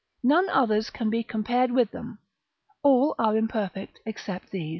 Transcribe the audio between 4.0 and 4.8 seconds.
except these.